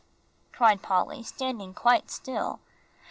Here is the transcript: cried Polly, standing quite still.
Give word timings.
cried 0.51 0.81
Polly, 0.81 1.21
standing 1.21 1.75
quite 1.75 2.09
still. 2.09 2.59